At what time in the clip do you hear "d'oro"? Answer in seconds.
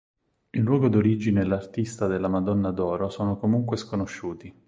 2.71-3.09